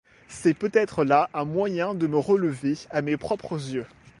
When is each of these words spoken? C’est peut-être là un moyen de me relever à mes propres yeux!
C’est 0.29 0.55
peut-être 0.55 1.03
là 1.03 1.29
un 1.31 1.45
moyen 1.45 1.93
de 1.93 2.07
me 2.07 2.17
relever 2.17 2.73
à 2.89 3.03
mes 3.03 3.17
propres 3.17 3.53
yeux! 3.69 3.85